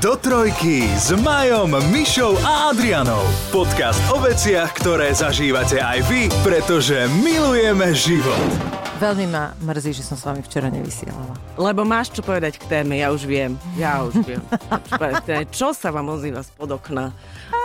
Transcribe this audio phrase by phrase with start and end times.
[0.00, 3.20] Do trojky s Majom, Mišou a Adrianou.
[3.52, 8.48] Podcast o veciach, ktoré zažívate aj vy, pretože milujeme život.
[8.96, 11.36] Veľmi ma mrzí, že som s vami včera nevysielala.
[11.60, 13.60] Lebo máš čo povedať k téme, ja už viem.
[13.76, 14.40] Ja už viem.
[15.52, 17.12] Čo, sa vám ozýva spod okna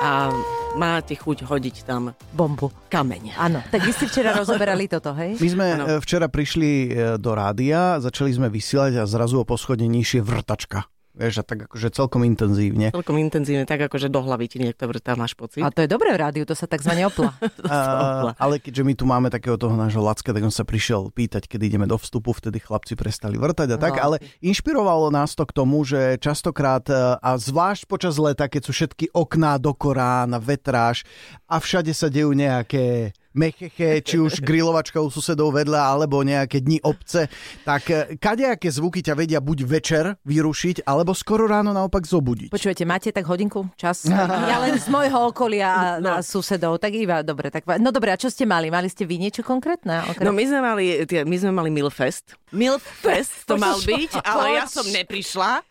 [0.04, 0.28] a
[0.76, 2.68] máte chuť hodiť tam Bombu.
[2.92, 3.32] kamene.
[3.40, 5.40] Áno, tak vy ste včera rozoberali toto, hej?
[5.40, 5.84] My sme Áno.
[5.88, 10.84] e, včera prišli e, do rádia, začali sme vysielať a zrazu o poschodne nižšie vrtačka.
[11.16, 12.92] Vieš, a tak akože celkom intenzívne.
[12.92, 15.64] Celkom intenzívne, tak akože do hlavy ti niekto vrtá, máš pocit.
[15.64, 17.32] A to je dobré v rádiu, to sa takzvané opla.
[17.72, 21.48] A, ale keďže my tu máme takého toho nášho Lacka, tak on sa prišiel pýtať,
[21.48, 24.12] kedy ideme do vstupu, vtedy chlapci prestali vrtať a tak, No.
[24.12, 28.72] ale inšpirovalo nás to k tomu, že častokrát, e, a zvlášť počas leta, keď sú
[28.76, 31.08] všetky okná do Korán, vetráž
[31.48, 36.80] a všade sa dejú nejaké mecheche, či už grilovačka u susedov vedľa, alebo nejaké dni
[36.82, 37.28] obce,
[37.62, 42.50] tak e, kadejaké zvuky ťa vedia buď večer vyrušiť, alebo skoro ráno naopak zobudiť.
[42.50, 44.08] Počujete, máte tak hodinku, čas?
[44.46, 46.16] Ja len z môjho okolia a, No.
[46.16, 47.52] a susedov, tak iba, dobre.
[47.52, 48.72] Tak, no dobre, a čo ste mali?
[48.72, 50.06] Mali ste vy niečo konkrétne?
[50.08, 50.24] Okrem...
[50.24, 52.40] No my sme mali, tie, my sme mali Milfest.
[52.56, 55.66] Milfest to mal byť, ale ja som neprišla.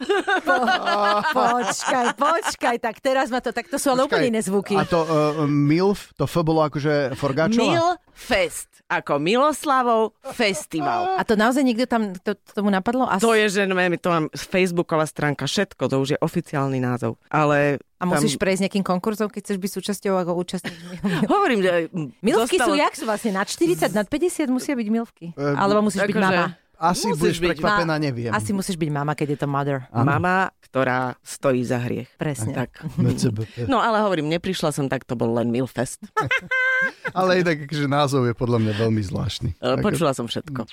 [1.33, 4.77] Počkaj, počkaj, tak teraz ma to, tak to sú ale úplne iné zvuky.
[4.77, 5.09] A to uh,
[5.48, 7.17] MILF, to F bolo akože
[7.55, 7.71] Forgáčová?
[8.05, 11.17] Milfest, ako Miloslavov festival.
[11.17, 13.07] A to naozaj niekto tam to, tomu napadlo?
[13.07, 13.23] Asi...
[13.23, 17.19] To je, že neviem, to mám Facebooková stránka, všetko, to už je oficiálny názov.
[17.27, 20.77] Ale A musíš prejsť nejakým konkurzom, keď chceš byť súčasťou ako účastník.
[21.33, 21.73] Hovorím, že...
[22.21, 23.31] Milvky sú dostalo- jak sú vlastne?
[23.33, 25.27] Nad 40, nad 50 musia byť milvky.
[25.33, 26.47] Eh, Alebo musíš byť akože- mama.
[26.75, 28.35] Asi Musíš budeš byť prekvapená, neviem.
[28.35, 29.87] Asi musíš byť mama, keď je to mother.
[29.95, 32.11] Mama, ktorá stojí za hriech.
[32.19, 32.51] Presne.
[32.51, 32.83] Tak.
[33.71, 36.03] No ale hovorím, neprišla som, tak to bol len Milfest.
[37.19, 39.51] Ale inak, že názov je podľa mňa veľmi zvláštny.
[39.63, 40.67] Ale Počula som všetko.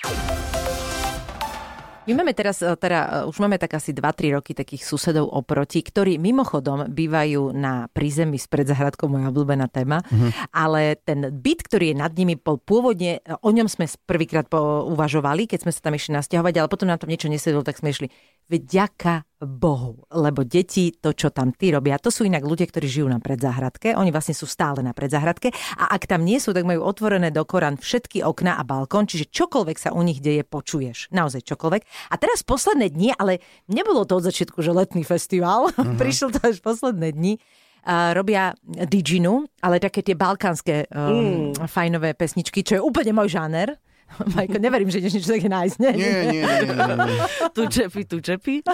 [2.02, 5.86] My máme teraz, e, teda, e, už máme tak asi 2-3 roky takých susedov oproti,
[5.86, 10.02] ktorí mimochodom bývajú na prízemí s predzahradkou, moja obľúbená téma,
[10.50, 14.82] ale ten byt, ktorý je nad nimi, bol pôvodne, e, o ňom sme prvýkrát po-
[14.90, 17.94] uvažovali, keď sme sa tam išli nasťahovať, ale potom nám tam niečo nesedelo, tak sme
[17.94, 18.10] išli,
[18.52, 23.08] vďaka Bohu, lebo deti, to, čo tam tí robia, to sú inak ľudia, ktorí žijú
[23.10, 26.86] na predzahradke, oni vlastne sú stále na predzahradke a ak tam nie sú, tak majú
[26.86, 31.10] otvorené do Korán všetky okná a balkón, čiže čokoľvek sa u nich deje, počuješ.
[31.10, 31.82] Naozaj čokoľvek.
[32.12, 35.98] A teraz posledné dni, ale nebolo to od začiatku, že letný festival, uh-huh.
[36.02, 37.34] prišlo to až posledné dni,
[37.82, 41.66] a robia diginu, ale také tie balkánske um, mm.
[41.66, 43.74] fajnové pesničky, čo je úplne môj žáner.
[44.36, 45.76] Majko, neverím, že ideš niečo také nájsť.
[45.80, 47.18] Nie, Nie, nie, nie, nie, nie.
[47.56, 48.62] Tu čepi, tu čepi.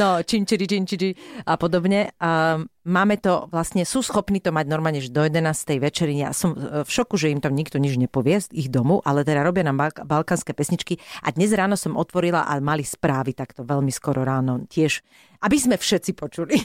[0.00, 1.10] No, činčiri, činčiri
[1.46, 2.10] a podobne.
[2.20, 5.42] A máme to vlastne, sú schopní to mať normálne, že do 11.
[5.82, 6.14] večeri.
[6.22, 9.26] Ja som e, v šoku, že im tam nikto nič nepovie z ich domu, ale
[9.26, 11.02] teda robia nám balk- balkánske pesničky.
[11.26, 15.02] A dnes ráno som otvorila a mali správy takto veľmi skoro ráno tiež,
[15.42, 16.56] aby sme všetci počuli,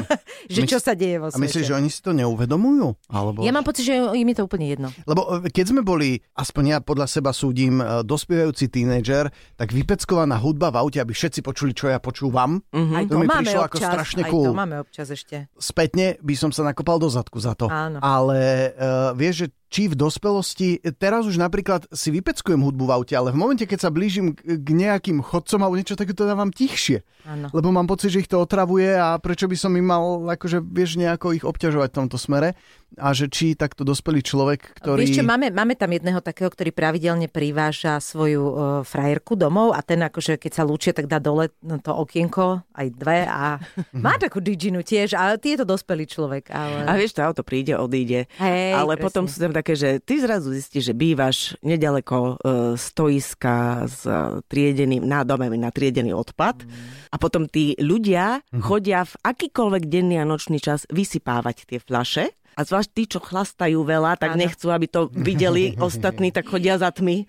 [0.54, 1.78] že čo sa deje vo A myslíš, že svete.
[1.78, 2.88] oni si to neuvedomujú?
[3.12, 3.44] Alebo...
[3.46, 4.88] Ja mám pocit, že im je to úplne jedno.
[5.06, 10.40] Lebo e, keď sme boli, aspoň ja podľa seba súdim, e, dospievajúci tínedžer, tak vypeckovaná
[10.40, 12.58] hudba v aute, aby všetci počuli, čo ja počúvam.
[12.74, 14.46] Aj To to, mi máme prišlo ako občas, strašne aj cool.
[14.48, 15.36] to máme občas ešte.
[15.66, 17.66] Spätne by som sa nakopal do zadku za to.
[17.66, 17.98] Áno.
[17.98, 23.14] Ale uh, vieš, že či v dospelosti, teraz už napríklad si vypeckujem hudbu v aute,
[23.18, 27.02] ale v momente, keď sa blížim k, nejakým chodcom alebo niečo také, to dávam tichšie.
[27.26, 27.50] Áno.
[27.50, 30.94] Lebo mám pocit, že ich to otravuje a prečo by som im mal, akože vieš,
[30.94, 32.54] nejako ich obťažovať v tomto smere.
[32.96, 35.02] A že či takto dospelý človek, ktorý...
[35.02, 38.54] Vieš čo, máme, máme tam jedného takého, ktorý pravidelne priváža svoju uh,
[38.86, 42.86] frajerku domov a ten akože keď sa lúčia, tak dá dole no, to okienko, aj
[42.94, 43.58] dve a
[44.06, 46.54] má takú diginu tiež, ale ty je to dospelý človek.
[46.54, 46.86] Ale...
[46.86, 48.30] A vieš, to auto príde, odíde.
[48.38, 49.04] Hej, ale presne.
[49.10, 52.34] potom sú tam také, že ty zrazu zistíš, že bývaš nedaleko e,
[52.76, 56.60] stoiska s e, triedeným, nádomem na triedený odpad.
[56.60, 56.68] Mm.
[57.08, 58.60] A potom tí ľudia Mhm.
[58.60, 62.36] chodia v akýkoľvek denný a nočný čas vysypávať tie flaše.
[62.56, 64.40] A zvlášť tí, čo chlastajú veľa, tak Áno.
[64.40, 67.28] nechcú, aby to videli ostatní, tak chodia za tmy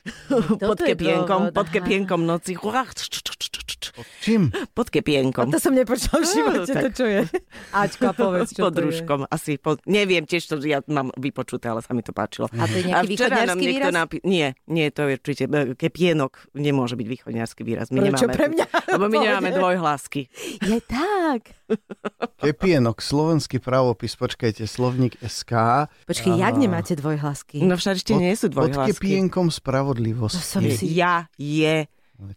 [0.58, 2.56] pod kepienkom, pod kepienkom noci.
[4.22, 4.54] Čím?
[4.72, 5.50] Pod kepienkom.
[5.50, 7.22] To som nepočula v živote, No, to čo je.
[7.74, 8.86] Ačka, povedz, čo pod to je.
[8.86, 12.46] rúškom, asi pod, neviem tiež to, ja mám vypočuté, ale sa mi to páčilo.
[12.54, 13.92] A to je nejaký východňarský výraz?
[13.92, 17.90] Napi- nie, nie, to je určite, e, kepienok nemôže byť východňarský výraz.
[17.90, 18.66] My Prečo nemáme, pre mňa?
[18.94, 20.22] Lebo my nemáme dvojhlásky.
[20.62, 21.42] Je tak.
[22.44, 25.52] Kepienok, slovenský pravopis, počkajte, slovník SK.
[26.06, 27.62] Počkej, jak nemáte dvojhlasky?
[27.62, 28.94] No však ešte nie sú Pod dvojhlásky.
[28.96, 30.38] kepienkom To spravodlivosť.
[30.38, 30.94] som si...
[30.94, 31.86] Ja, je,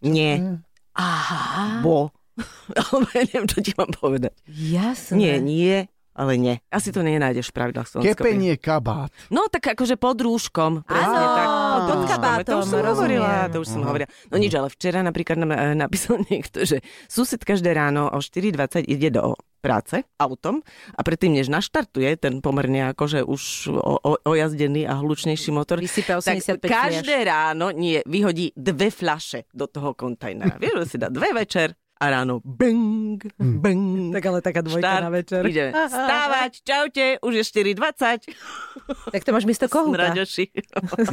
[0.01, 0.59] nie,
[0.91, 2.11] Aha, bo.
[2.79, 4.33] Ale neviem, čo ti mám povedať.
[4.47, 5.15] jasné.
[5.15, 5.75] Nie, nie,
[6.11, 6.59] ale nie.
[6.67, 8.19] Asi to nenájdeš v pravidlách slovenského.
[8.19, 9.09] Kepenie kabát.
[9.31, 10.83] No tak akože pod rúškom.
[10.83, 11.35] Presne Áno.
[11.35, 14.09] tak, pod pod to už kabátom, som hovorila, to už som hovorila.
[14.27, 18.85] No nič, ale včera napríklad nám eh, napísal niekto, že sused každé ráno o 4.20
[18.85, 20.65] ide do práce autom
[20.97, 26.17] a predtým, než naštartuje ten pomerne akože už o, o, ojazdený a hlučnejší motor, Vysype
[26.17, 30.57] 85 tak každé ráno nie, vyhodí dve fľaše do toho kontajnera.
[30.57, 34.09] Vieš, že si dá dve večer a ráno bang, bang.
[34.09, 35.41] Tak ale taká dvojka štart, na večer.
[35.45, 39.13] Ide stávať, čaute, už je 4.20.
[39.13, 40.09] Tak to máš miesto kohúta.
[40.09, 40.45] Smraďoši.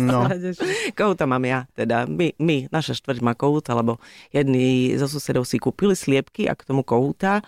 [0.00, 0.24] No.
[0.96, 4.00] Kohúta mám ja, teda my, my naša štvrť má kohúta, lebo
[4.32, 7.44] jedni zo susedov si kúpili sliepky a k tomu kohúta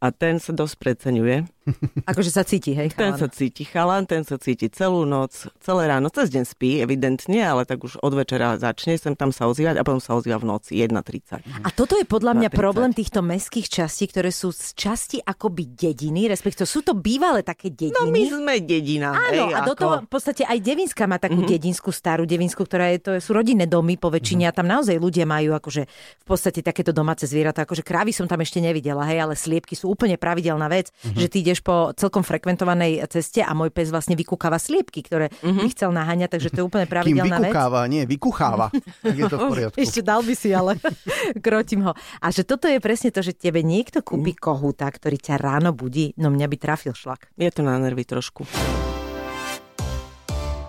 [0.00, 1.55] a ten sa dosť preceňuje.
[2.10, 3.20] Akože sa cíti, hej, Ten chalan.
[3.20, 7.66] sa cíti chalan, ten sa cíti celú noc, celé ráno, cez deň spí, evidentne, ale
[7.66, 10.78] tak už od večera začne sem tam sa ozývať a potom sa ozýva v noci
[10.78, 11.66] 1.30.
[11.66, 12.56] A toto je podľa mňa 30.
[12.56, 17.74] problém týchto mestských častí, ktoré sú z časti akoby dediny, respektíve sú to bývalé také
[17.74, 17.98] dediny.
[17.98, 19.10] No my sme dedina.
[19.12, 21.54] Áno, hej, a do ako- toho v podstate aj Devinská má takú mm-hmm.
[21.58, 24.56] dedinskú, starú Devinsku, ktorá je, to sú rodinné domy po väčšine mm-hmm.
[24.56, 25.82] a tam naozaj ľudia majú akože
[26.22, 27.66] v podstate takéto domáce zvieratá.
[27.66, 31.18] Akože krávy som tam ešte nevidela, hej, ale sliepky sú úplne pravidelná vec, mm-hmm.
[31.18, 35.62] že ty ideš po celkom frekventovanej ceste a môj pes vlastne vykúkava sliepky, ktoré mm-hmm.
[35.62, 37.52] by chcel naháňať, takže to je úplne Kým pravidelná vec.
[37.52, 38.66] vykukáva, nie, vykucháva.
[38.72, 39.76] Tak je to v poriadku.
[39.78, 40.80] Ešte dal by si, ale
[41.44, 41.92] krotím ho.
[42.20, 46.16] A že toto je presne to, že tebe niekto kúpi kohúta, ktorý ťa ráno budí,
[46.16, 47.30] no mňa by trafil šlak.
[47.36, 48.48] Je to na nervy trošku.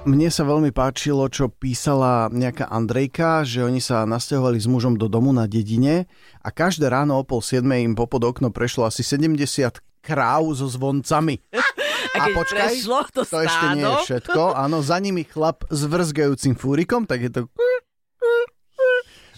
[0.07, 5.12] Mne sa veľmi páčilo, čo písala nejaká Andrejka, že oni sa nasťahovali s mužom do
[5.12, 6.07] domu na dedine
[6.39, 11.44] a každé ráno o pol siedmej im popod okno prešlo asi 70 kráv so zvoncami.
[12.18, 14.56] A keď prešlo to to ešte nie je všetko.
[14.56, 17.42] Áno, za nimi chlap s vrzgajúcim fúrikom, tak je to...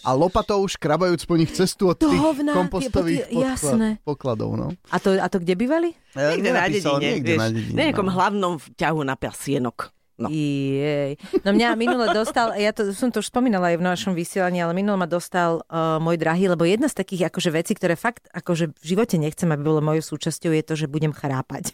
[0.07, 4.00] A lopatou škrabajúc po nich cestu od To tých hovná, kompostových tie- jasné.
[4.07, 4.56] pokladov.
[4.56, 4.71] No.
[4.88, 5.92] A to, a to kde bývali?
[6.16, 8.13] Niekde na dedine, niekde vieš, na dedine, na nejakom no.
[8.15, 9.92] hlavnom ťahu na pasienok.
[10.19, 10.27] No.
[10.27, 11.16] Jej.
[11.48, 14.75] No mňa minule dostal, ja to, som to už spomínala aj v našom vysielaní, ale
[14.75, 18.75] minule ma dostal uh, môj drahý, lebo jedna z takých akože vecí, ktoré fakt akože
[18.75, 21.71] v živote nechcem, aby bolo mojou súčasťou, je to, že budem chrápať.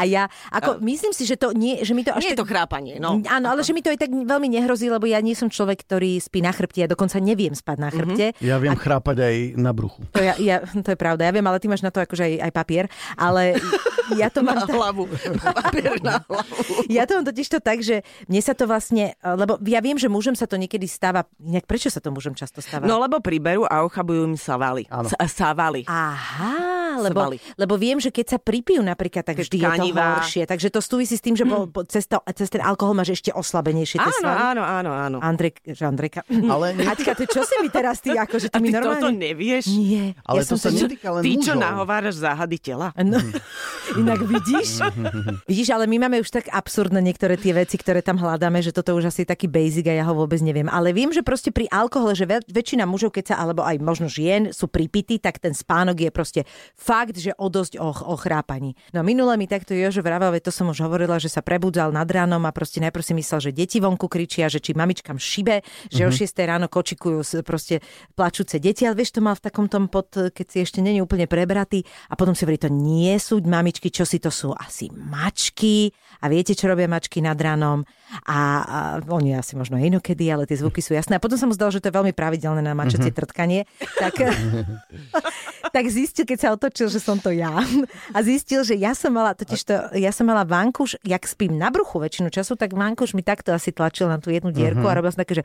[0.00, 2.48] A ja, ako, myslím si, že to nie, že mi to až Nie je tak...
[2.48, 3.20] to chrápanie, no.
[3.28, 6.16] Áno, ale že mi to aj tak veľmi nehrozí, lebo ja nie som človek, ktorý
[6.16, 8.32] spí na chrbte, ja dokonca neviem spať na chrbte.
[8.40, 10.08] Ja viem chrápať aj na bruchu.
[10.16, 12.34] To, ja, ja, to je pravda, ja viem, ale ty máš na to akože aj,
[12.48, 12.86] aj papier,
[13.20, 13.60] ale
[14.20, 14.70] ja to Na mám...
[14.70, 15.04] hlavu.
[15.42, 16.86] Papier na hlavu.
[16.88, 20.06] Ja to mám totiž to tak, že mne sa to vlastne, lebo ja viem, že
[20.06, 22.86] mužom sa to niekedy stáva, inak prečo sa to mužom často stáva?
[22.86, 24.86] No lebo priberú a ochabujú im savaly.
[24.86, 25.10] Áno.
[25.10, 25.82] S- Savaly.
[25.86, 27.22] Aha, lebo,
[27.56, 30.42] lebo viem, že keď sa pripijú napríklad, tak Keď vždy je to horšie.
[30.44, 33.30] Takže to súvisí s tým, že po, po, cez, to, cez ten alkohol máš ešte
[33.30, 34.38] oslabenejšie tie Áno, svaly.
[34.52, 35.16] áno, áno, áno.
[35.18, 36.22] Andrej, že Andrejka.
[36.52, 39.00] Ale nie- Aťka, ty čo si mi teraz ty, akože ty A mi ty normálne...
[39.00, 39.64] toto nevieš?
[39.72, 40.12] Nie.
[40.22, 42.92] Ale ja to som sa netýka len Ty, čo nahováraš záhady tela?
[42.94, 43.16] No,
[44.00, 44.84] inak vidíš?
[45.50, 48.94] vidíš, ale my máme už tak absurdné niektoré tie veci, ktoré tam hľadáme, že toto
[48.94, 50.68] už asi je taký basic a ja ho vôbec neviem.
[50.68, 54.06] Ale viem, že proste pri alkohole, že väč- väčšina mužov, keď sa, alebo aj možno
[54.06, 56.40] žien, sú pripity, tak ten spánok je proste
[56.76, 58.76] fakt, že o dosť o, o chrápaní.
[58.92, 62.44] No minule mi takto Jožo vravel, to som už hovorila, že sa prebudzal nad ránom
[62.44, 66.12] a proste najprv si myslel, že deti vonku kričia, že či mamičkam šibe, že o
[66.12, 67.80] 6 ráno kočikujú proste
[68.12, 71.24] plačúce deti, ale vieš, to mal v takom tom pod, keď si ešte není úplne
[71.24, 75.94] prebratý a potom si hovorí, to nie sú mamičky, čo si to sú asi mačky
[76.20, 77.86] a viete, čo robia mačky nad ránom
[78.26, 81.16] a, a oni asi možno inokedy, ale tie zvuky sú jasné.
[81.16, 83.70] A potom sa mu zdalo, že to je veľmi pravidelné na mačacie trtkanie.
[84.02, 84.18] Tak,
[85.70, 87.62] tak zistil, keď sa otočil, že som to ja.
[88.10, 91.70] A zistil, že ja som mala, totiž to, ja som mala vankuš, jak spím na
[91.70, 95.10] bruchu väčšinu času, tak vankuš mi takto asi tlačil na tú jednu dierku a robil
[95.10, 95.44] som také, že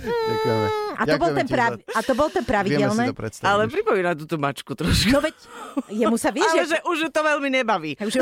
[0.00, 0.68] Ďakujeme.
[0.96, 3.44] a to, bol ten, prav, za- a to bol ten predstaviť.
[3.44, 5.12] Ale pripomína túto mačku trošku.
[5.12, 5.36] No veď,
[5.92, 6.68] jemu sa vieš, Ale že...
[6.72, 7.92] že už to veľmi nebaví.
[8.00, 8.14] Už,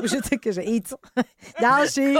[0.00, 0.92] už je také, že ic.
[1.56, 2.16] Ďalší.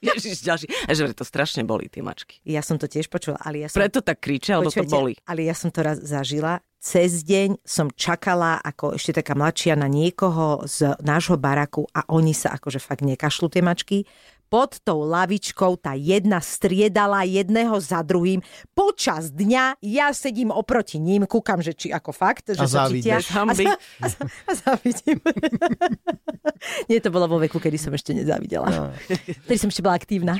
[0.08, 0.66] Ježiš, ďalší.
[0.88, 2.40] A že to strašne boli, tie mačky.
[2.42, 3.80] Ja som to tiež počula, ale ja som...
[3.80, 5.16] Preto tak kričia, lebo to boli.
[5.28, 6.64] Ale ja som to raz zažila.
[6.80, 12.32] Cez deň som čakala ako ešte taká mladšia na niekoho z nášho baraku a oni
[12.32, 14.08] sa akože fakt nekašľú tie mačky.
[14.50, 18.42] Pod tou lavičkou tá jedna striedala jedného za druhým.
[18.74, 23.30] Počas dňa ja sedím oproti ním, kúkam, že či ako fakt, že A sa závidíš.
[23.30, 25.22] A, za, a, za, a závidím.
[26.90, 28.66] Nie, to bolo vo veku, kedy som ešte nezávidela.
[28.66, 28.82] No.
[29.46, 30.34] Vtedy som ešte bola aktívna.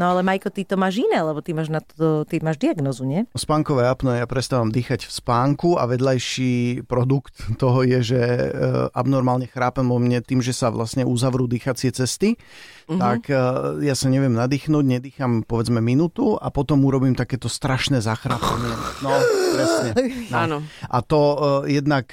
[0.00, 3.04] No ale Majko, ty to máš iné, lebo ty máš, na to, ty máš diagnozu,
[3.04, 3.28] nie?
[3.36, 8.48] Spánkové apnoe, ja prestávam dýchať v spánku a vedľajší produkt toho je, že e,
[8.96, 12.40] abnormálne chrápem o mne tým, že sa vlastne uzavrú dýchacie cesty,
[12.88, 12.96] uh-huh.
[12.96, 13.36] tak e,
[13.84, 18.72] ja sa neviem nadýchnuť, nedýcham povedzme minútu a potom urobím takéto strašné zachrápanie.
[19.04, 19.12] No,
[19.52, 19.90] presne.
[20.32, 20.36] No.
[20.48, 20.58] Áno.
[20.88, 21.36] A to uh,
[21.68, 22.08] jednak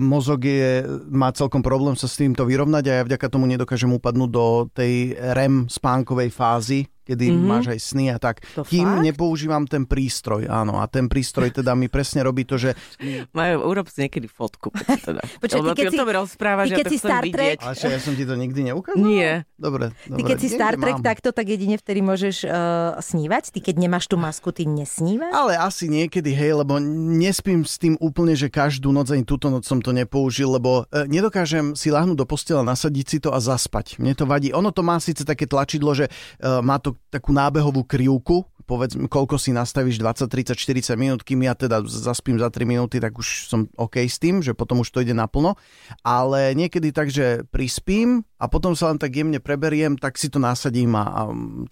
[0.00, 4.30] mozog je, má celkom problém sa s týmto vyrovnať a ja vďaka tomu nedokážem upadnúť
[4.32, 7.48] do tej REM spánkovej fázy, kedy mm-hmm.
[7.48, 8.44] máš aj sny a tak.
[8.52, 9.04] To Kým fakt?
[9.08, 10.76] nepoužívam ten prístroj, áno.
[10.76, 12.76] A ten prístroj teda mi presne robí to, že...
[13.32, 14.68] Majú, urob si niekedy fotku.
[14.76, 15.24] si Teda.
[15.42, 17.62] Počkaj, Lebo ty keď o tom si- rozprávaš, ty ja keď to si Star Trek-.
[17.64, 19.00] Ale čo, ja som ti to nikdy neukázal?
[19.00, 19.48] Nie.
[19.56, 20.20] Dobre, dobre.
[20.20, 21.06] Ty keď si niekde Star Trek mám.
[21.08, 23.56] takto, tak jedine vtedy môžeš uh, snívať?
[23.56, 25.32] Ty keď nemáš tú masku, ty nesnívaš?
[25.32, 29.64] Ale asi niekedy, hej, lebo nespím s tým úplne, že každú noc, ani túto noc
[29.64, 34.02] som to nepoužil, lebo e, nedokážem si lahnúť do postela, nasadiť si to a zaspať.
[34.02, 34.50] Mne to vadí.
[34.50, 36.10] Ono to má síce také tlačidlo, že e,
[36.60, 41.56] má to takú nábehovú krivku, povedz, koľko si nastavíš, 20, 30, 40 minút, kým ja
[41.56, 45.00] teda zaspím za 3 minúty, tak už som OK s tým, že potom už to
[45.00, 45.56] ide naplno.
[46.04, 50.36] Ale niekedy tak, že prispím a potom sa len tak jemne preberiem, tak si to
[50.36, 51.22] nasadím a, a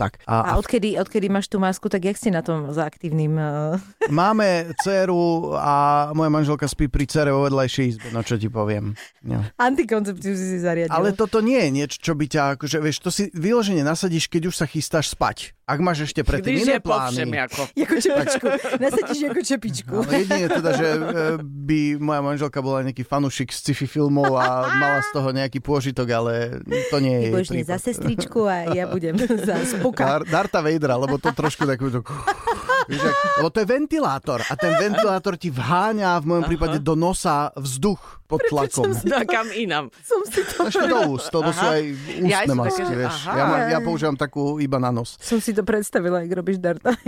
[0.00, 0.24] tak.
[0.24, 3.36] A odkedy, odkedy máš tú masku, tak jak si na tom za aktívnym...
[3.36, 3.76] Uh...
[4.10, 8.96] Máme dceru a moja manželka spí pri cere vo vedľajšej izbe, no čo ti poviem.
[9.26, 9.42] No.
[9.58, 10.94] Antikoncepciu si si zariadil.
[10.94, 14.48] Ale toto nie je niečo, čo by ťa, akože, vieš, to si vyložene nasadíš, keď
[14.50, 15.55] už sa chystáš spať.
[15.66, 17.26] Ak máš ešte predtým Když iné plány.
[17.26, 17.66] ako.
[17.82, 18.46] Ako čepičku.
[18.78, 19.94] Nasadíš ako čepičku.
[19.98, 21.00] No, jedine teda, že e,
[21.42, 26.06] by moja manželka bola nejaký fanušik z sci-fi filmov a mala z toho nejaký pôžitok,
[26.14, 29.18] ale to nie je Ty budeš za sestričku a ja budem
[29.50, 30.06] za spuka.
[30.06, 31.90] Dar, Darta Vadera, lebo to trošku takú...
[32.86, 36.94] To, ak, lebo to je ventilátor a ten ventilátor ti vháňa v mojom prípade do
[36.94, 38.90] nosa vzduch pod tlakom.
[39.06, 39.86] No, kam inam.
[40.02, 40.66] Som si to...
[40.66, 41.82] Ešte do úst, lebo sú aj
[42.26, 43.14] Ja ústne sú masky, také, vieš.
[43.22, 43.30] aha.
[43.30, 45.14] Ja, má, ja používam takú iba na nos.
[45.22, 46.98] Som si to predstavila, jak robíš darta.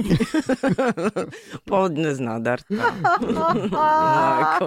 [1.71, 2.71] Pohodne z nádarta.
[2.71, 4.67] No, ako.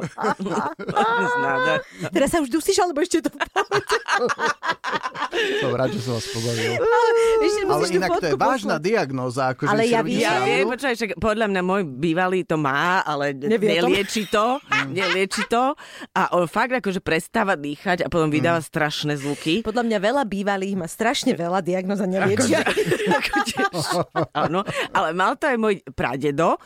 [0.76, 1.88] Pohodne z nádarta.
[2.12, 3.32] Teraz sa už dusíš, alebo ešte to...
[5.32, 6.76] Som rád, že som vás pobavil.
[7.42, 8.86] Ešte Ale inak to je vážna poslať.
[8.86, 9.42] diagnóza.
[9.50, 10.22] Akože Ale ja viem.
[10.22, 15.42] Ja viem, počkaj, však podľa mňa môj bývalý to má, ale Nevie nelieči to, nelieči
[15.48, 15.74] to
[16.12, 19.62] a on fakt akože prestáva dýchať a potom vydáva strašné zvuky.
[19.62, 22.62] Podľa mňa veľa bývalých má strašne veľa diagnoz a neliečia.
[22.62, 23.66] Akože-
[24.46, 24.62] Áno,
[24.92, 26.62] ale mal to aj môj pradedo,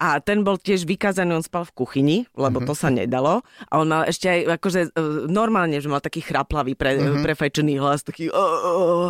[0.00, 3.44] a ten bol tiež vykázaný, on spal v kuchyni, lebo to sa nedalo.
[3.68, 7.22] A on mal ešte aj akože e, normálne, že mal taký chraplavý, pre, uh-huh.
[7.22, 9.08] prefajčený hlas, taký oh, oh,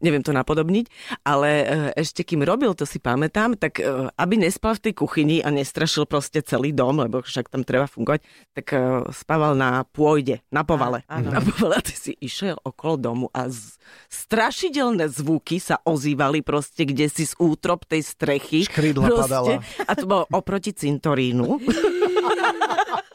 [0.00, 0.86] neviem to napodobniť,
[1.22, 1.64] ale e,
[1.98, 3.78] ešte kým robil, to si pamätám, tak
[4.16, 8.20] aby nespal v tej kuchyni a nestrašil proste celý dom, lebo však tam treba fungovať,
[8.52, 8.66] tak
[9.12, 11.02] spával na pôjde, na povale.
[11.06, 11.32] Á, áno.
[11.32, 13.78] Na povale a ty si išiel okolo domu a z,
[14.08, 18.66] strašidelné zvuky sa ozývali proste, kde si z útrop tej strechy.
[18.66, 19.62] Škrydla padala.
[19.86, 21.58] A to oproti cintorínu.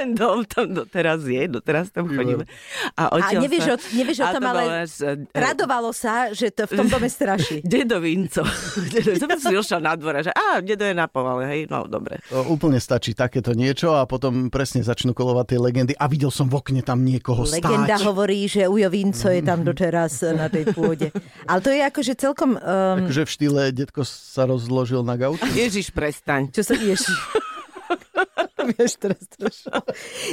[0.00, 2.48] Ten dom tam doteraz je, doteraz tam chodíme.
[2.96, 3.72] A, A nevieš, sa...
[3.72, 6.88] o, nevieš o a tom, to ale až, e, radovalo sa, že to v tom
[6.88, 7.60] dome straší.
[7.68, 8.40] Dedo Vinco.
[8.96, 12.16] Dedo, som si došiel na dvore, že á, dedo je na povale, hej, no dobre.
[12.32, 16.48] To úplne stačí takéto niečo a potom presne začnú kolovať tie legendy a videl som
[16.48, 18.08] v okne tam niekoho Legenda stáť.
[18.08, 21.12] hovorí, že Ujo Vinco je tam doteraz na tej pôde.
[21.44, 22.56] Ale to je akože celkom...
[22.56, 25.44] Um, Akože v štýle detko sa rozložil na gauč.
[25.52, 26.48] Ježiš, prestaň.
[26.48, 27.12] čo sa ješi.
[28.74, 29.70] Vieš, teraz trošku.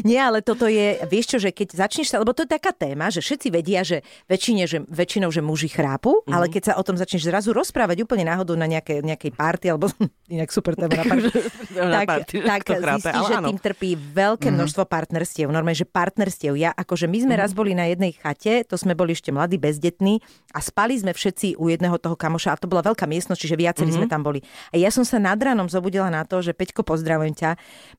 [0.05, 3.09] Nie, ale toto je, vieš čo, že keď začneš sa, lebo to je taká téma,
[3.09, 6.33] že všetci vedia, že, väčšine, že väčšinou, že muži chrápu, mm-hmm.
[6.33, 9.89] ale keď sa o tom začneš zrazu rozprávať úplne náhodou na nejaké, nejakej party, alebo
[10.35, 11.29] inak super téma na party,
[11.97, 13.47] tak, party, tak chrápe, zistíš, že áno.
[13.51, 15.47] tým trpí veľké množstvo partnerstiev.
[15.49, 16.53] Normálne, že partnerstiev.
[16.57, 20.19] Ja, akože my sme raz boli na jednej chate, to sme boli ešte mladí, bezdetní
[20.53, 23.91] a spali sme všetci u jedného toho kamoša a to bola veľká miestnosť, čiže viacerí
[23.93, 24.41] sme tam boli.
[24.71, 27.49] A ja som sa nad ránom zobudila na to, že Peťko, pozdravujem ťa.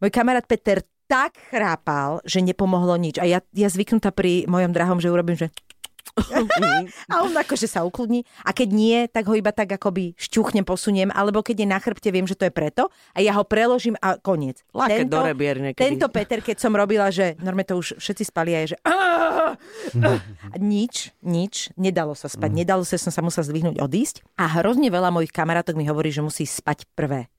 [0.02, 3.16] Môj kamarát Peter tak chrápal, že nepomohlo nič.
[3.16, 5.49] A ja, ja zvyknutá pri mojom drahom, že urobím, že
[7.08, 8.28] a on akože sa ukludní.
[8.44, 12.12] A keď nie, tak ho iba tak akoby šťuchnem, posuniem, alebo keď je na chrbte,
[12.12, 14.61] viem, že to je preto a ja ho preložím a koniec.
[14.76, 15.80] Láke do rebier niekedy.
[15.80, 18.78] tento Peter, keď som robila, že normálne to už všetci spali a je, že
[20.76, 24.20] nič, nič, nedalo sa spať, nedalo sa, som sa musela zdvihnúť, odísť.
[24.37, 27.32] A hrozne veľa mojich kamarátok mi hovorí, že musí spať prvé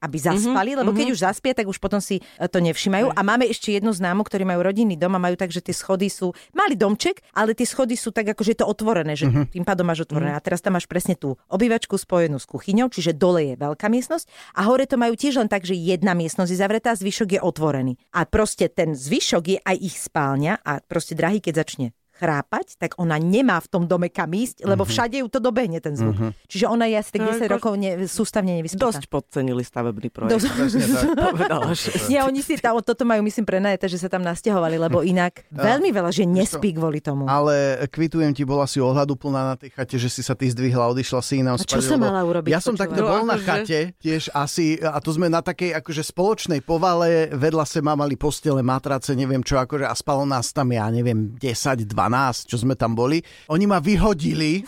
[0.00, 3.12] aby zaspali, lebo keď už zaspie, tak už potom si e, to nevšimajú.
[3.12, 6.08] A máme ešte jednu známu, ktorí majú rodinný dom a majú tak, že tie schody
[6.08, 9.64] sú, mali domček, ale tie schody sú tak, ako že je to otvorené, že tým
[9.66, 10.32] pádom máš otvorené.
[10.32, 14.56] A teraz tam máš presne tú obývačku spojenú s kuchyňou, čiže dole je veľká miestnosť
[14.56, 18.00] a hore to majú tiež len tak, že jedna miestnosť je zavretá, zvyšok je otvorený.
[18.16, 22.92] A proste ten zvyšok je aj ich spálňa a proste drahý, keď začne chrápať, tak
[22.96, 24.90] ona nemá v tom dome kam ísť, lebo Mhm.
[24.90, 26.36] všade ju to dobehne ten zvuk.
[26.44, 28.84] Čiže ona je asi tak No, 10 ako- rokov ne, sústavne nevyspatá.
[28.92, 30.36] Dosť podcenili stavebný projekt.
[30.36, 30.48] Dosť.
[31.30, 31.88] Povedala, že...
[32.06, 35.88] Nie, oni si tam, toto majú, myslím, prenajeté, že sa tam nasťahovali, lebo inak veľmi
[35.88, 37.24] veľa že nespí kvôli tomu.
[37.24, 40.90] Ale kvitujem ti, bola si ohľadu plná na tej chate, že si sa ty zdvihla,
[40.90, 43.34] odišla si inám A čo som lebo mala urobiť, Ja som takto No, bol na
[43.34, 48.14] akože- chate, tiež asi, a to sme na takej akože spoločnej povale, vedľa seba mali
[48.14, 52.09] postele, matrace, neviem čo, akože a spalo nás tam, ja neviem, 10, 12,
[52.44, 53.22] čo sme tam boli.
[53.46, 54.66] Oni ma vyhodili,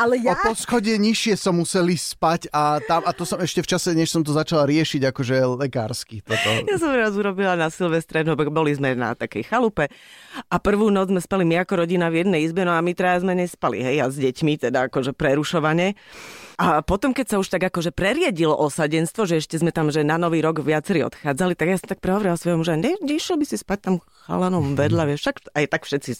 [0.00, 3.92] Ale o poschodie nižšie som museli spať a, tam, a to som ešte v čase,
[3.92, 6.24] než som to začala riešiť, akože lekársky.
[6.24, 6.48] Toto.
[6.64, 9.92] Ja som raz urobila na Silvestre, no boli sme na takej chalupe
[10.48, 13.20] a prvú noc sme spali my ako rodina v jednej izbe, no a my traja
[13.20, 15.94] sme nespali, hej, a s deťmi, teda akože prerušovane.
[16.62, 20.20] A potom, keď sa už tak akože preriedilo osadenstvo, že ešte sme tam, že na
[20.20, 23.56] nový rok viacerí odchádzali, tak ja som tak prehovorila svojmu, že ne, nešiel by si
[23.58, 23.94] spať tam
[24.28, 26.10] chalanom vedľa, vieš, však aj tak všetci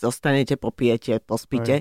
[0.42, 1.74] zostanete, popijete, pospíte.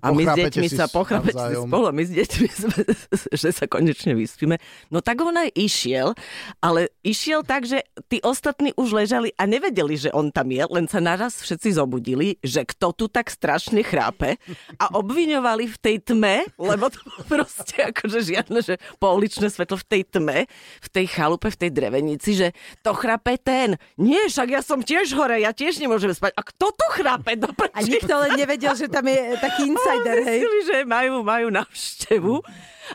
[0.00, 1.68] A my s deťmi sa si navzájom.
[1.68, 2.80] spolu, my s deťmi sme,
[3.44, 4.56] že sa konečne vyspíme.
[4.88, 6.16] No tak on aj išiel,
[6.64, 10.88] ale išiel tak, že tí ostatní už ležali a nevedeli, že on tam je, len
[10.88, 14.40] sa naraz všetci zobudili, že kto tu tak strašne chrápe
[14.80, 20.02] a obviňovali v tej tme, lebo to proste akože žiadne, že pouličné svetlo v tej
[20.08, 20.38] tme,
[20.80, 22.48] v tej chalupe, v tej drevenici, že
[22.80, 23.76] to chrape ten.
[24.00, 26.32] Nie, však ja som tiež hore, ja tiež nemôžem spať.
[26.38, 27.36] A kto tu chrape?
[27.36, 30.40] Do A nikto len nevedel, že tam je taký insider, hej.
[30.44, 32.34] Zistili, že majú, majú návštevu.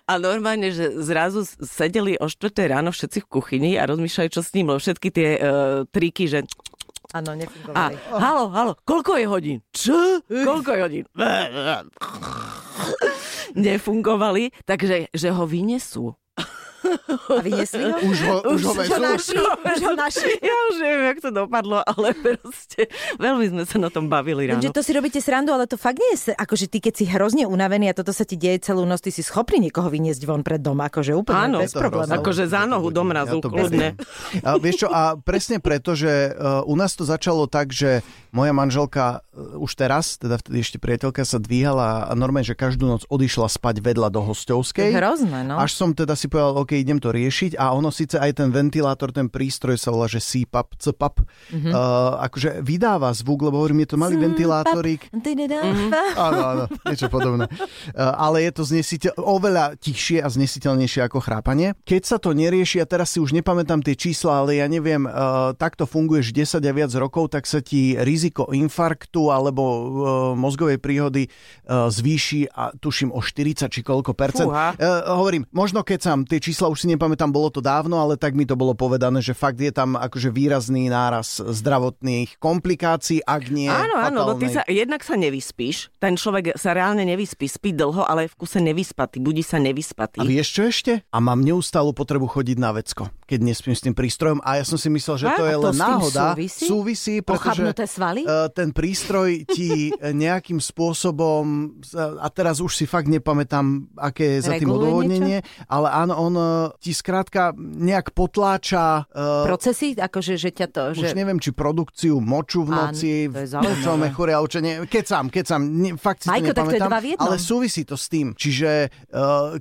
[0.08, 4.56] A normálne, že zrazu sedeli o 4 ráno všetci v kuchyni a rozmýšľali, čo s
[4.56, 5.44] ním, lebo všetky tie uh,
[5.92, 6.48] triky, že
[7.12, 7.96] Áno, a nefungovali.
[8.08, 9.58] halo, halo, koľko je hodín?
[9.76, 10.24] Čo?
[10.32, 11.06] Koľko je hodín?
[13.52, 16.16] Nefungovali, takže že ho vynesú.
[17.32, 17.98] A vyniesli ho?
[18.02, 19.38] Už ho, už Už ho našli?
[19.42, 20.34] Už ho našli?
[20.42, 22.90] Ja už neviem, jak to dopadlo, ale proste
[23.22, 24.60] veľmi sme sa na tom bavili ráno.
[24.60, 27.46] Lenže to si robíte srandu, ale to fakt nie je, akože ty keď si hrozne
[27.46, 30.62] unavený a toto sa ti deje celú noc, ty si schopný niekoho vyniesť von pred
[30.62, 32.18] dom, akože úplne Áno, bez problémov.
[32.22, 33.98] Akože za nohu do mrazu, to kľudne.
[34.42, 38.02] A vieš čo, a presne preto, že uh, u nás to začalo tak, že
[38.34, 42.88] moja manželka uh, už teraz, teda vtedy ešte priateľka, sa dvíhala a normálne, že každú
[42.88, 44.92] noc odišla spať vedľa do hostovskej.
[44.96, 45.60] hrozné, no.
[45.60, 49.12] Až som teda si povedal, OK, idem to riešiť a ono síce aj ten ventilátor,
[49.12, 51.58] ten prístroj sa volá, že CPAP, CPAP, Mhm.
[51.58, 51.74] mm-hmm.
[51.74, 55.10] uh, akože vydáva zvuk, lebo hovorím, je to malý ventilátorik.
[56.16, 57.50] Áno, áno, niečo podobné.
[57.96, 61.74] Ale je to znesiteľ, oveľa tichšie a znesiteľnejšie ako chrápanie.
[61.84, 65.52] Keď sa to nerieši, a teraz si už nepamätám tie čísla, ale ja neviem, uh,
[65.58, 69.84] takto funguješ 10 a viac rokov, tak sa ti riziko infarktu alebo uh,
[70.38, 74.50] mozgovej príhody uh, zvýši a tuším o 40 či koľko percent.
[74.52, 74.76] Fúha.
[74.78, 78.36] Uh, hovorím, možno keď som, tie čísla už si nepamätám, bolo to dávno, ale tak
[78.36, 83.72] mi to bolo povedané, že fakt je tam akože výrazný náraz zdravotných komplikácií, ak nie
[83.72, 88.04] Áno, áno, no ty sa, jednak sa nevyspíš, ten človek sa reálne nevyspí, spí dlho,
[88.04, 90.20] ale v kuse nevyspatý, budí sa nevyspatý.
[90.20, 90.94] A vieš čo ešte?
[91.10, 94.44] A mám neustálu potrebu chodiť na vecko, keď nespím s tým prístrojom.
[94.44, 96.26] A ja som si myslel, že to A je to len náhoda.
[96.36, 96.66] súvisí?
[96.68, 98.28] súvisí pretože svaly?
[98.28, 104.52] eh, ten prístroj ti eh, nejakým spôsobom, a teraz už si fakt nepamätám, aké je
[104.52, 105.40] za tým odôvodnenie,
[105.72, 106.34] ale áno, on
[106.84, 109.08] ti skrátka nejak potláča
[109.48, 110.82] Procesy, akože, že ťa to...
[110.92, 111.16] už Že...
[111.16, 115.62] neviem, či produkciu moču v noci, to v nočnom mechúre, alebo čo nie, kecam, kecam,
[115.62, 117.24] ne, fakt si Majko, to to nepamätám, jednom.
[117.30, 118.34] ale súvisí to s tým.
[118.34, 118.92] Čiže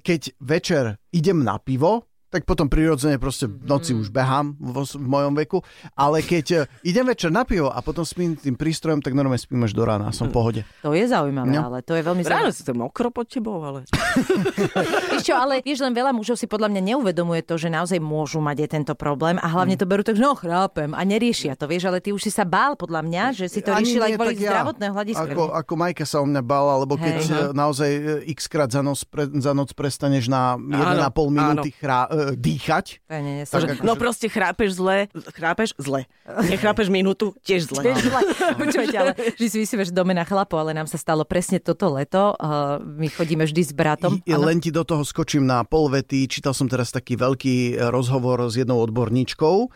[0.01, 4.01] keď večer idem na pivo, tak potom prirodzene proste v noci Mm.
[4.01, 5.59] už behám vo, v mojom veku,
[5.93, 9.61] ale keď uh, idem večer na pivo a potom spím tým prístrojom, tak normálne spím
[9.61, 10.61] až do rána, som v pohode.
[10.81, 11.67] To je zaujímavé, No.
[11.67, 12.55] ale to je veľmi Ráno zaujímavé.
[12.55, 13.83] si to mokro pod tebou, ale...
[15.11, 18.39] Vieš čo, ale vieš, len veľa mužov si podľa mňa neuvedomuje to, že naozaj môžu
[18.39, 19.81] mať aj tento problém a hlavne Mm.
[19.81, 22.43] to berú tak, že no chrápem a neriešia to, vieš, ale ty už si sa
[22.43, 24.51] bál podľa mňa, že si to Ani riešila aj kvôli ja.
[24.51, 25.31] zdravotného hľadiska.
[25.31, 27.27] Ako, ako Majka sa o mňa bála, lebo keď Hej.
[27.27, 27.53] Hej.
[27.53, 32.07] naozaj eh, x krát za, noc pre, za noc prestaneš na 1,5 Áno, minúty chrá,
[32.35, 33.73] dýchať, To je nie, nie, Tak sorry.
[33.77, 36.05] ako- No proste chrápeš zle, chrápeš zle.
[36.47, 37.91] Nechrápeš minútu, tiež zle.
[37.91, 38.21] Vieš, zle.
[38.61, 42.35] Počúvajte, ale že si vysieveš dome na chlapo, ale nám sa stalo presne toto leto.
[42.37, 44.21] Uh, my chodíme vždy s bratom.
[44.25, 46.27] I, len ti do toho skočím na pol vety.
[46.27, 49.71] Čítal som teraz taký veľký e, rozhovor s jednou odborníčkou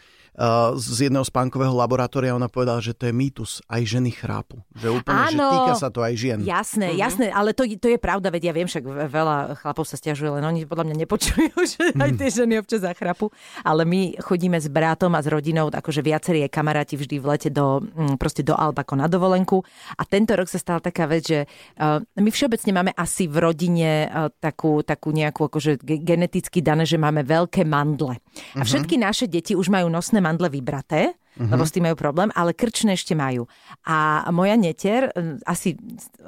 [0.75, 2.35] z jedného spánkového laboratória.
[2.35, 3.62] Ona povedala, že to je mýtus.
[3.70, 4.59] Aj ženy chrápu.
[4.75, 5.49] Že úplne, že Áno.
[5.55, 6.38] týka sa to aj žien.
[6.42, 9.94] Jasné, jasné, ale to, to je pravda, veď ja viem, však ve- veľa chlapov sa
[9.94, 13.31] stiažuje, len oni podľa mňa nepočujú, že aj tie ženy občas zachrapu.
[13.62, 17.49] Ale my chodíme s bratom a s rodinou, akože viacerí aj kamaráti vždy v lete
[17.55, 19.62] do, mm, proste do Alp ako na dovolenku.
[19.94, 21.38] A tento rok sa stala taká vec, že
[21.79, 26.83] uh, my všeobecne máme asi v rodine uh, takú, takú nejakú akože ge- geneticky dané,
[26.83, 28.18] že máme veľké mandle.
[28.59, 31.05] A všetky naše deti už majú nosné mandle vybraté.
[31.35, 31.51] Uh-huh.
[31.51, 33.47] lebo s tým majú problém, ale krčné ešte majú.
[33.87, 35.75] A moja netier, e, asi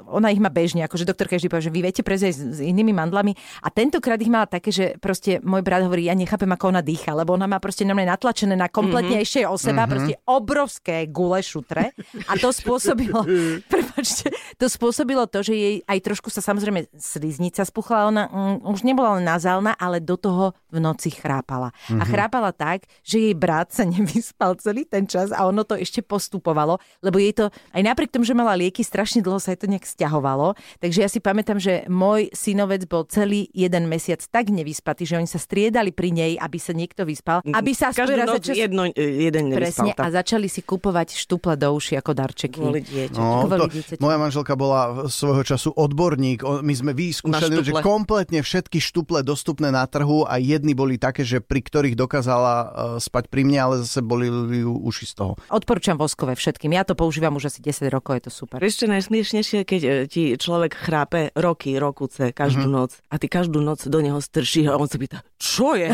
[0.07, 3.33] ona ich má bežne, akože doktor každý povie, že vy viete prejsť s, inými mandlami
[3.63, 7.15] a tentokrát ich mala také, že proste môj brat hovorí, ja nechápem, ako ona dýcha,
[7.15, 9.27] lebo ona má proste na mňa natlačené na kompletne mm-hmm.
[9.27, 9.91] ešte o seba, mm-hmm.
[9.91, 11.91] proste obrovské gule šutre
[12.27, 13.23] a to spôsobilo,
[13.71, 18.83] prepačte, to spôsobilo to, že jej aj trošku sa samozrejme sliznica spuchla, ona mm, už
[18.83, 21.71] nebola len nazálna, ale do toho v noci chrápala.
[21.71, 22.01] Mm-hmm.
[22.01, 22.09] A mhm.
[22.09, 26.81] chrápala tak, že jej brat sa nevyspal celý ten čas a ono to ešte postupovalo,
[27.05, 29.85] lebo jej to, aj napriek tomu, že mala lieky, strašne dlho sa jej to nejak
[29.85, 30.57] stiahovalo.
[30.81, 35.29] Takže ja si pamätám, že môj synovec bol celý jeden mesiac tak nevyspatý, že oni
[35.29, 38.57] sa striedali pri nej, aby sa niekto vyspal, aby sa Každú noc čas...
[38.57, 39.91] jedno, jeden nevyspal.
[39.91, 42.57] Presne, a začali si kupovať štuple do uši ako darčeky.
[42.57, 42.81] Kvôli
[43.17, 46.45] No, Kvôli to, moja manželka bola svojho času odborník.
[46.63, 51.41] My sme vyskúšali, že kompletne všetky štuple dostupné na trhu a jedny boli také, že
[51.41, 52.67] pri ktorých dokázala uh,
[53.01, 55.33] spať pri mne, ale zase boli ju uši z toho.
[55.51, 56.71] Odporúčam voskové všetkým.
[56.71, 58.63] Ja to používam už asi 10 rokov, je to super.
[58.63, 62.79] Ešte najsmiešnejšie, keď e, ti človek chrápe roky, rokuce, každú mm-hmm.
[62.79, 65.91] noc a ty každú noc do neho strší a on sa pýta, čo je?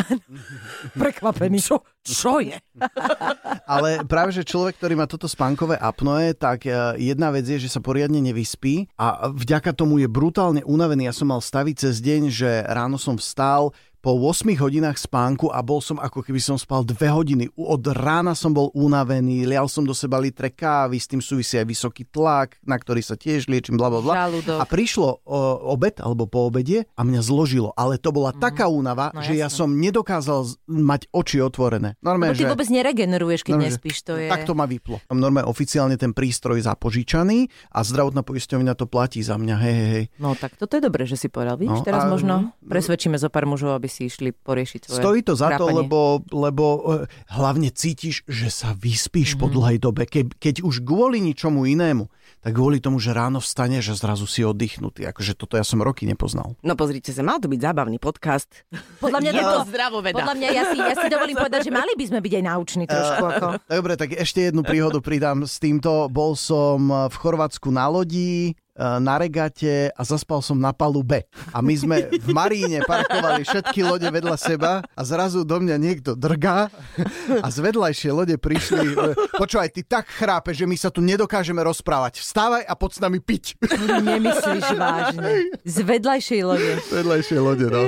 [1.02, 1.58] Prekvapený.
[1.58, 2.54] Čo, čo je?
[3.74, 7.72] Ale práve, že človek, ktorý má toto spánkové apnoe, tak e, jedna vec je, že
[7.72, 11.10] sa poriadne nevyspí a vďaka tomu je brutálne unavený.
[11.10, 13.74] Ja som mal staviť cez deň, že ráno som vstal,
[14.04, 17.48] po 8 hodinách spánku a bol som ako keby som spal 2 hodiny.
[17.56, 21.64] Od rána som bol unavený, lial som do seba litre kávy, s tým súvisí aj
[21.72, 24.28] vysoký tlak, na ktorý sa tiež liečím, bla bla bla.
[24.60, 28.44] A prišlo o, obed alebo po obede a mňa zložilo, ale to bola mm.
[28.44, 29.44] taká únava, no, že jasne.
[29.48, 31.96] ja som nedokázal mať oči otvorené.
[32.04, 32.52] Normálne, ty že...
[32.52, 34.28] vôbec neregeneruješ, keď normálne, nespíš, to je...
[34.28, 35.00] Tak to ma vyplo.
[35.16, 40.04] Normálne oficiálne ten prístroj zapožičaný a zdravotná poisťovňa to platí za mňa, hej, hej.
[40.20, 42.12] No tak toto je dobré, že si povedal, víš, no, teraz a...
[42.12, 45.70] možno presvedčíme zo pár mužov, aby si išli poriešiť svoje Stojí to za krápanie.
[45.70, 46.00] to, lebo,
[46.34, 49.42] lebo eh, hlavne cítiš, že sa vyspíš mm-hmm.
[49.42, 49.54] po mhm.
[49.54, 50.04] dlhej dobe.
[50.10, 52.10] Ke, keď už kvôli ničomu inému,
[52.44, 55.08] tak kvôli tomu, že ráno vstane, že zrazu si oddychnutý.
[55.08, 56.60] Akože toto ja som roky nepoznal.
[56.60, 58.68] No pozrite sa, mal to byť zábavný podcast.
[59.00, 60.18] Podľa mňa je to zdravoveda.
[60.18, 62.86] Podľa mňa ja si, ja si dovolím povedať, že mali by sme byť aj nauční
[62.90, 63.24] trošku.
[63.24, 63.48] Ako.
[63.64, 66.12] Dobre, tak ešte jednu príhodu pridám s týmto.
[66.12, 71.30] Bol som v Chorvátsku na lodi, na regate a zaspal som na palube.
[71.54, 76.18] A my sme v Maríne parkovali všetky lode vedľa seba a zrazu do mňa niekto
[76.18, 76.74] drgá
[77.42, 78.98] a z vedľajšie lode prišli.
[78.98, 82.26] E, počúvaj, ty tak chrápe, že my sa tu nedokážeme rozprávať.
[82.26, 83.62] Vstávaj a poď s nami piť.
[84.02, 85.54] Nemyslíš vážne.
[85.62, 86.72] Z vedľajšej lode.
[86.82, 87.84] Z vedľajšej lode, no.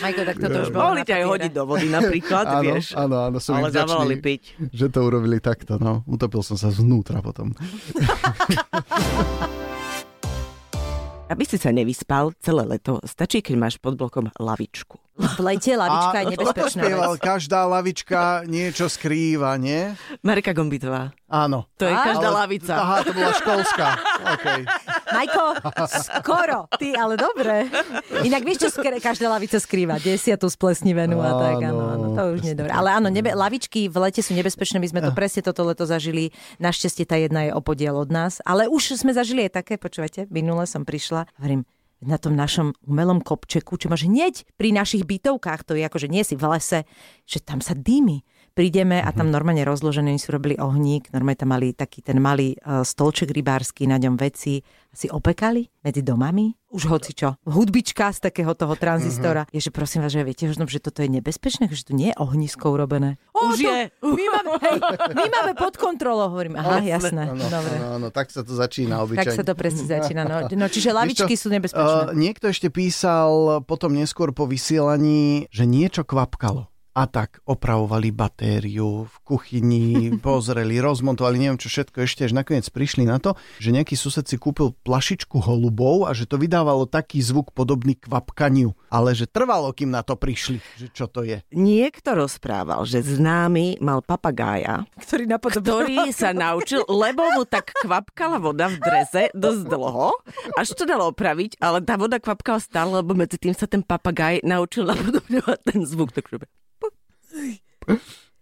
[0.00, 2.86] Majko, tak toto už bolo Mohli ťa aj hodiť do vody napríklad, áno, vieš.
[2.96, 4.42] Áno, áno, som Ale zavolali piť.
[4.72, 6.04] Že to urobili takto, no.
[6.04, 7.54] Utopil som sa znútra potom.
[11.30, 14.98] Aby si sa nevyspal celé leto, stačí, keď máš pod blokom lavičku.
[15.20, 17.22] V lete lavička a je nebezpečná vec.
[17.22, 19.94] každá lavička niečo skrýva, nie?
[20.26, 21.14] Marika Gombitová.
[21.30, 21.70] Áno.
[21.78, 22.02] To je a?
[22.02, 22.74] každá ale, lavica.
[22.74, 23.88] Aha, to bola školská.
[24.20, 24.62] Okay.
[25.10, 25.44] Majko,
[26.14, 26.58] skoro.
[26.74, 27.66] Ty, ale dobre.
[28.22, 29.98] Inak vieš, čo skr- každá lavica skrýva?
[29.98, 31.56] Desiatu splesnivenú a tak.
[31.66, 32.72] Áno, áno, to už nie je dobré.
[32.72, 34.78] Ale áno, nebe- lavičky v lete sú nebezpečné.
[34.78, 36.30] My sme to presne toto leto zažili.
[36.58, 38.38] Našťastie tá jedna je opodiel od nás.
[38.46, 41.26] Ale už sme zažili aj také, počúvajte, minule som prišla.
[41.38, 41.66] Hovorím,
[42.00, 46.08] na tom našom umelom kopčeku, čo máš hneď pri našich bytovkách, to je ako, že
[46.08, 46.88] nie si v lese,
[47.28, 48.24] že tam sa dýmy.
[48.50, 49.34] Prídeme a tam mhm.
[49.34, 53.86] normálne rozložené, oni si robili ohník, normálne tam mali taký ten malý uh, stolček rybársky,
[53.86, 54.60] na ňom veci,
[54.90, 57.38] si opekali medzi domami, už hoci čo.
[57.46, 59.46] Hudbička z takého toho tranzistora.
[59.46, 59.54] Uh-huh.
[59.54, 62.74] Je, že prosím vás, že viete, že toto je nebezpečné, že to nie je ohnisko
[62.74, 63.18] urobené.
[63.30, 63.82] O, už to, je.
[64.18, 64.78] My máme, hej,
[65.14, 66.58] my máme pod kontrolou, hovorím.
[66.58, 67.30] Aha, jasné.
[67.30, 67.76] Ano, Dobre.
[67.78, 69.30] Ano, ano, tak sa to začína obyčajne.
[69.30, 70.26] Tak sa to presne začína.
[70.26, 72.10] No, no čiže lavičky sú nebezpečné.
[72.10, 79.08] Uh, niekto ešte písal potom neskôr po vysielaní, že niečo kvapkalo a tak opravovali batériu
[79.08, 79.88] v kuchyni,
[80.24, 84.36] pozreli, rozmontovali, neviem čo všetko ešte, až nakoniec prišli na to, že nejaký sused si
[84.36, 88.76] kúpil plašičku holubov a že to vydávalo taký zvuk podobný kvapkaniu.
[88.92, 91.40] Ale že trvalo, kým na to prišli, že čo to je.
[91.56, 98.68] Niekto rozprával, že známy mal papagája, ktorý, ktorý sa naučil, lebo mu tak kvapkala voda
[98.68, 100.10] v dreze dosť dlho,
[100.58, 104.44] až to dalo opraviť, ale tá voda kvapkala stále, lebo medzi tým sa ten papagaj
[104.44, 106.10] naučil napodobňovať ten zvuk.
[106.10, 106.42] Takže
[107.30, 108.00] 对嗯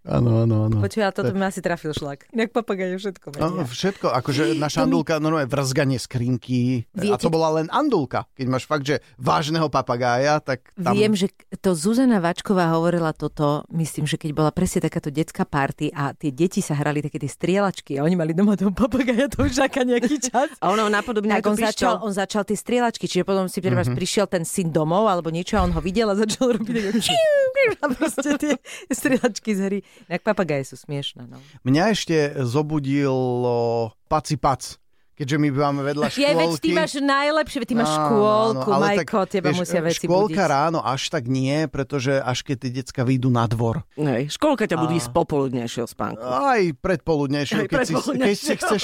[0.09, 0.77] Áno, áno, áno.
[0.81, 2.33] Počuj, ale toto mi asi trafil šlak.
[2.33, 3.44] Inak papagaj všetko vedia.
[3.44, 6.88] No, všetko, akože naša andulka, no, no, vrzganie skrinky.
[6.97, 8.25] Viete, a to bola len andulka.
[8.33, 10.97] Keď máš fakt, že vážneho papagája, tak tam...
[10.97, 11.29] Viem, že
[11.61, 16.33] to Zuzana Vačková hovorila toto, myslím, že keď bola presne takáto detská party a tie
[16.33, 19.85] deti sa hrali také tie strieľačky a oni mali doma toho papagája, to už aká
[19.85, 20.49] nejaký čas.
[20.64, 23.92] A ono napodobne tak on začal, on začal tie strieľačky, čiže potom si mm-hmm.
[23.92, 26.97] prišiel ten syn domov alebo niečo a on ho videl a začal robiť
[27.83, 28.55] A proste tie
[28.88, 29.79] strieľačky z hry.
[30.06, 31.26] Jak papagaje sú smiešné.
[31.26, 31.42] No.
[31.66, 34.78] Mňa ešte zobudilo paci pac
[35.18, 36.22] keďže my máme vedľa škôlky.
[36.22, 40.07] Je, veď ty máš najlepšie, ty máš škôlku, áno, Majko, tak, teba vieš, musia veci
[40.07, 40.52] Škôlka budiť.
[40.54, 43.83] ráno až tak nie, pretože až keď tie decka vyjdú na dvor.
[43.98, 46.22] Nej, škôlka ťa budí z popoludnejšieho spánku.
[46.22, 48.83] Aj predpoludnejšieho, keď, si, keď si chceš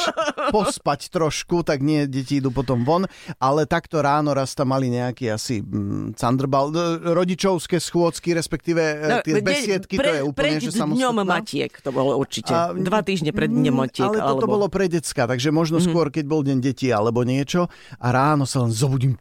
[0.50, 3.06] pospať trošku, tak nie, deti idú potom von,
[3.38, 6.74] ale takto ráno raz tam mali nejaký asi mm, Thunderball,
[7.14, 10.98] rodičovské schôdzky, respektíve e, no, tie besiedky, pre, to je úplne, že samostatná.
[10.98, 12.50] dňom matiek to bolo určite.
[12.50, 14.08] A, Dva týždne pred dňom matiek.
[14.08, 14.54] Ale toto alebo...
[14.58, 15.92] bolo pre decka, takže možno mm-hmm.
[15.94, 17.68] skôr, keď keď bol deň detí alebo niečo
[18.00, 19.20] a ráno sa len zobudím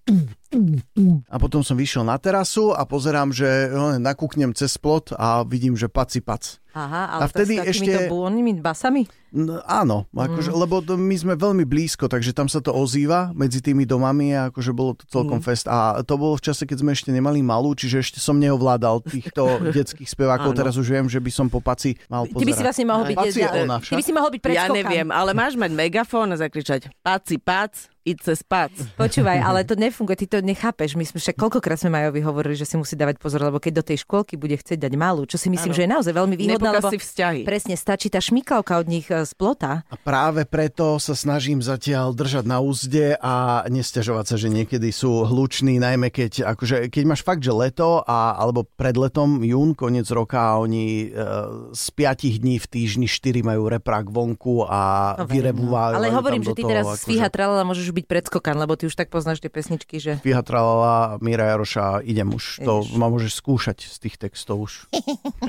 [1.27, 3.67] a potom som vyšiel na terasu a pozerám, že
[3.99, 6.62] nakúknem cez plot a vidím, že paci pac.
[6.73, 8.09] Aha, ale a vtedy s ešte...
[8.09, 9.05] búlnými basami?
[9.33, 10.57] No, áno, akože, mm.
[10.57, 14.53] lebo to, my sme veľmi blízko, takže tam sa to ozýva medzi tými domami a
[14.53, 15.45] akože bolo to celkom mm.
[15.45, 15.65] fest.
[15.65, 19.57] A to bolo v čase, keď sme ešte nemali malú, čiže ešte som neovládal týchto
[19.77, 20.53] detských spevákov.
[20.53, 22.41] Teraz už viem, že by som po paci mal pozerať.
[22.41, 23.17] Ty by si vlastne mohol byť...
[23.17, 26.37] Paci ja, ona, ty by si mohol byť Ja neviem, ale máš mať megafón a
[26.37, 28.99] zakričať paci, pac, Ice spať.
[28.99, 30.99] Počúvaj, ale to nefunguje, ty to nechápeš.
[30.99, 33.83] My sme však koľkokrát sme Majovi hovorili, že si musí dávať pozor, lebo keď do
[33.87, 35.77] tej škôlky bude chcieť dať malú, čo si myslím, ano.
[35.79, 37.41] že je naozaj veľmi výhodné, lebo si vzťahy.
[37.43, 39.83] presne stačí tá šmikavka od nich e, z plota.
[39.91, 45.27] A práve preto sa snažím zatiaľ držať na úzde a nestiažovať sa, že niekedy sú
[45.27, 50.07] hluční, najmä keď, akože, keď máš fakt, že leto a, alebo pred letom, jún, koniec
[50.13, 51.27] roka a oni e,
[51.73, 55.95] z piatich dní v týždni štyri majú reprák vonku a no, vyrebúvajú.
[55.99, 57.03] Ale hovorím, že ty teraz akože...
[57.09, 60.21] svíha tralala môžeš byť predskokan, lebo ty už tak poznáš tie pesničky, že...
[60.21, 62.61] Fíha tralala, Míra Jaroša, idem už.
[62.63, 64.73] To ma môžeš skúšať z tých textov už.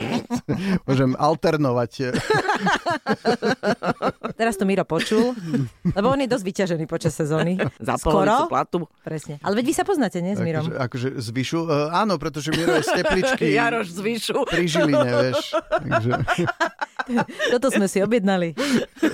[0.89, 1.93] Môžem alternovať.
[4.41, 5.37] Teraz to Miro počul,
[5.93, 7.61] lebo on je dosť vyťažený počas sezóny.
[8.01, 8.49] Skoro?
[8.49, 8.89] platu.
[9.05, 9.37] Presne.
[9.45, 10.65] Ale veď vy sa poznáte, nie s Mirom?
[10.65, 11.61] Akože, akože z Vyšu?
[11.67, 13.53] Uh, áno, pretože Miro je z Tepličky.
[13.53, 14.39] Jaroš z Vyšu.
[14.49, 15.53] Pri Žiline, vieš.
[15.83, 16.11] Takže...
[17.53, 18.57] Toto sme si objednali.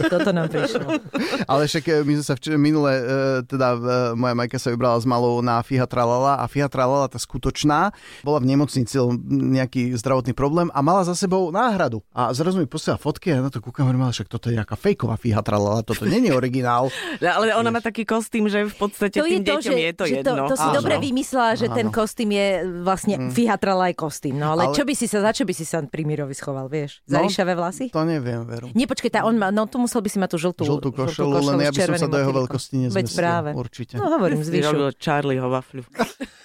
[0.07, 1.03] Toto nám prišlo.
[1.51, 3.03] Ale však eh, my sme sa včera, minule, eh,
[3.43, 3.75] teda
[4.15, 7.91] moja majka sa vybrala s malou na Fiha Tralala a Fiha Tralala, tá skutočná,
[8.23, 8.95] bola v nemocnici,
[9.27, 12.05] nejaký zdravotný problém a mala za sebou náhradu.
[12.13, 14.77] A zrazu mi posiela fotky a ja na to kúkam a však toto je nejaká
[14.77, 16.93] fejková Fiha Tralala, toto nie je originál.
[17.25, 19.81] No, ale ona má taký kostým, že v podstate to tým je to, deťom že,
[19.81, 20.35] je to že jedno.
[20.45, 20.77] To, to si Áno.
[20.77, 21.77] dobre vymyslela, že Áno.
[21.81, 22.49] ten kostým je
[22.85, 23.33] vlastne mm.
[23.33, 24.37] Fiha Tralala je kostým.
[24.37, 26.69] No ale, ale, čo by si sa, za čo by si sa pri Mirovi schoval,
[26.69, 27.01] vieš?
[27.09, 27.89] Za no, vlasy?
[27.91, 28.69] To neviem, veru.
[28.77, 31.33] Nie, počkej, tá, on má, no tu musel by si mať tú žltú, žltú košelu,
[31.55, 32.99] len ja by som sa do jeho veľkosti nezmestil.
[33.01, 33.49] Veď práve.
[33.57, 33.95] Určite.
[33.97, 34.93] No hovorím, zvyšu.
[35.01, 35.83] Charlieho wafľu.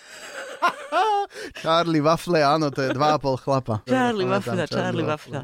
[1.64, 3.74] Charlie Wafle, áno, to je 2,5 chlapa.
[3.92, 5.44] Charlie Wafle, Charlie Wafle.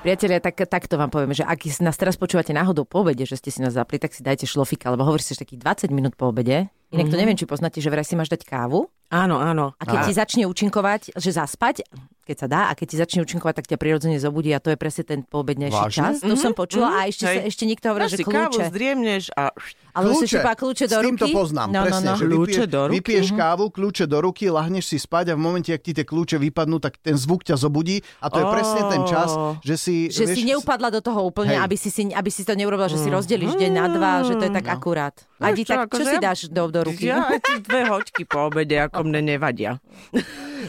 [0.00, 3.52] Priatelia, tak, takto vám povieme, že ak nás teraz počúvate náhodou po obede, že ste
[3.52, 6.32] si nás zapli, tak si dajte šlofika, lebo hovorí sa, že takých 20 minút po
[6.32, 6.72] obede.
[6.88, 7.12] Inak mm-hmm.
[7.12, 7.20] to mhm.
[7.20, 8.88] neviem, či poznáte, že vraj si máš dať kávu.
[9.12, 9.76] Áno, áno.
[9.76, 10.04] A keď a...
[10.08, 11.84] ti začne účinkovať, že zaspať,
[12.30, 14.78] keď sa dá, a keď ti začne účinkovať, tak ťa prirodzene zobudí a to je
[14.78, 16.22] presne ten poobednejší čas.
[16.22, 16.38] To mm-hmm.
[16.38, 17.02] som počula mm-hmm.
[17.02, 18.30] a ešte, sa, ešte niekto hovorí, že kľúče.
[18.30, 19.50] kávu, zdriemneš a...
[19.90, 20.38] Ale kľúče.
[20.38, 21.02] si kľúče do ruky.
[21.02, 22.06] S tým to poznám, no, presne.
[22.06, 22.20] No, no.
[22.22, 22.94] Že kľúče do ruky.
[23.02, 23.42] Vypiješ mm-hmm.
[23.42, 26.78] kávu, kľúče do ruky, lahneš si spať a v momente, ak ti tie kľúče vypadnú,
[26.78, 29.34] tak ten zvuk ťa zobudí a to je presne ten čas,
[29.66, 29.94] že si...
[30.14, 33.02] Že vieš, si neupadla do toho úplne, aby si, si, aby si to neurobila, že
[33.02, 34.78] si rozdeliš deň na dva, že to je tak no.
[34.78, 35.14] akurát.
[35.42, 37.10] A tak, čo si dáš do, do ruky?
[37.10, 37.26] Ja
[37.66, 39.82] dve hoďky po obede, ako mne nevadia.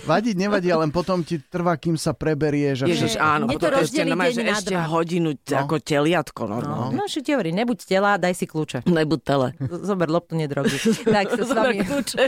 [0.01, 2.73] Vadiť nevadí, ale potom ti trvá, kým sa preberie.
[2.73, 5.57] Že Ježiš, áno, to ešte, že ešte hodinu no.
[5.61, 6.97] ako teliatko normálne.
[6.97, 8.89] No, no ti hovorí, nebuď tela, daj si kľúče.
[8.89, 9.47] Nebuď tele.
[9.85, 10.73] Zober loptu, nedrogy.
[11.15, 11.77] tak sa s vami,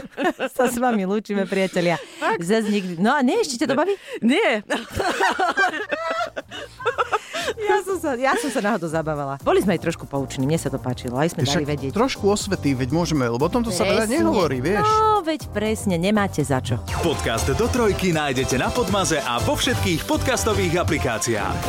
[0.56, 1.98] sa s vami lúčime, priatelia.
[2.38, 3.02] Zas nikdy...
[3.02, 3.94] No a nie, ešte ťa to baví?
[4.22, 4.62] Nie.
[7.56, 9.40] ja, som sa, ja som sa náhodou zabávala.
[9.42, 11.92] Boli sme aj trošku poučení, mne sa to páčilo, aj sme dali vedieť.
[11.94, 14.84] Trošku osvety, veď môžeme, lebo o tomto sa veľa nehovorí, vieš.
[14.84, 16.80] No, veď presne, nemáte za čo.
[17.04, 21.60] Podcast do trojky nájdete na Podmaze a vo všetkých podcastových aplikáciách.